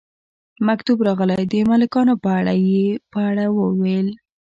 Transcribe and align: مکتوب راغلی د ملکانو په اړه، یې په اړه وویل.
مکتوب 0.67 0.97
راغلی 1.07 1.43
د 1.47 1.53
ملکانو 1.71 2.13
په 2.23 2.29
اړه، 2.39 2.53
یې 2.69 2.85
په 3.11 3.19
اړه 3.29 3.45
وویل. 3.59 4.07